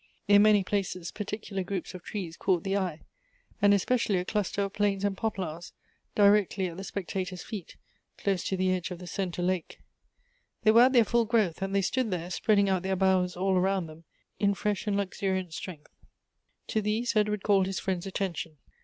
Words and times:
In 0.27 0.41
many 0.41 0.63
places 0.63 1.11
particular 1.11 1.61
groups 1.61 1.93
of 1.93 2.01
trees 2.01 2.35
caught 2.35 2.63
the 2.63 2.75
eye; 2.75 3.01
and 3.61 3.71
especially 3.71 4.17
a 4.17 4.25
cluster 4.25 4.63
of 4.63 4.73
i)lanes 4.73 5.03
and 5.03 5.15
poplars 5.15 5.73
directly 6.15 6.65
at 6.65 6.77
the 6.77 6.83
spectator's 6.83 7.43
feet, 7.43 7.75
close 8.17 8.43
24 8.43 8.43
Goethe's 8.43 8.43
to 8.45 8.57
the 8.57 8.71
edge 8.73 8.89
of 8.89 8.97
the 8.97 9.05
centre 9.05 9.43
lake. 9.43 9.77
They 10.63 10.71
were 10.71 10.81
at 10.81 10.93
their 10.93 11.05
ftill 11.05 11.27
growth, 11.27 11.61
and 11.61 11.75
they 11.75 11.83
stood 11.83 12.09
there, 12.09 12.31
spreading 12.31 12.67
out 12.67 12.81
their 12.81 12.95
boughs 12.95 13.37
all 13.37 13.53
around 13.55 13.85
them, 13.85 14.05
in 14.39 14.55
fresh 14.55 14.87
and 14.87 14.97
luxuriant 14.97 15.53
strength. 15.53 15.91
To 16.69 16.81
these 16.81 17.15
Edward 17.15 17.43
called'his 17.43 17.79
friend's 17.79 18.07
attention. 18.07 18.57